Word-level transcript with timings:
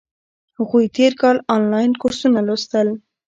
هغوی 0.57 0.85
تیر 0.95 1.13
کال 1.21 1.37
انلاین 1.55 1.91
کورسونه 2.01 2.39
لوستل. 2.47 2.87